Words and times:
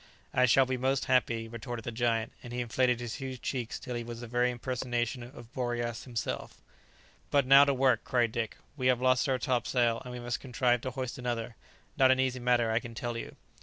"I 0.33 0.47
shall 0.47 0.65
be 0.65 0.77
most 0.77 1.05
happy," 1.05 1.47
retorted 1.47 1.85
the 1.85 1.91
giant, 1.91 2.33
and 2.41 2.51
he 2.51 2.59
inflated 2.61 2.99
his 2.99 3.13
huge 3.17 3.43
checks 3.43 3.77
till 3.79 3.93
he 3.93 4.03
was 4.03 4.19
the 4.21 4.25
very 4.25 4.49
impersonation 4.49 5.21
of 5.21 5.53
Boreas 5.53 6.05
himself. 6.05 6.59
"But 7.29 7.45
now 7.45 7.65
to 7.65 7.73
work!" 7.75 8.03
cried 8.03 8.31
Dick; 8.31 8.57
"we 8.75 8.87
have 8.87 8.99
lost 8.99 9.29
our 9.29 9.37
topsail, 9.37 10.01
and 10.03 10.11
we 10.11 10.19
must 10.19 10.39
contrive 10.39 10.81
to 10.81 10.89
hoist 10.89 11.19
another. 11.19 11.55
Not 11.97 12.09
an 12.09 12.19
easy 12.19 12.39
matter, 12.39 12.71
I 12.71 12.79
can 12.79 12.95
tell 12.95 13.15
you." 13.15 13.35